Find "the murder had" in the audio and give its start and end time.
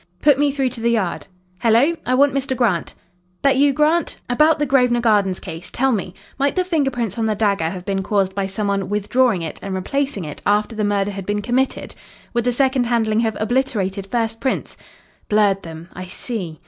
10.75-11.27